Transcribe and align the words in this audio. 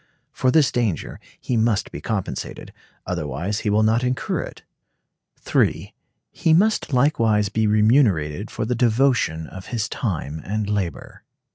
For 0.31 0.49
this 0.49 0.71
danger 0.71 1.19
he 1.39 1.55
must 1.55 1.91
be 1.91 2.01
compensated, 2.01 2.73
otherwise 3.05 3.59
he 3.59 3.69
will 3.69 3.83
not 3.83 4.03
incur 4.03 4.41
it. 4.41 4.63
(3.) 5.37 5.93
He 6.31 6.53
must 6.55 6.91
likewise 6.91 7.49
be 7.49 7.67
remunerated 7.67 8.49
for 8.49 8.65
the 8.65 8.73
devotion 8.73 9.45
of 9.45 9.67
his 9.67 9.87
time 9.87 10.41
and 10.43 10.67
labor. 10.67 11.21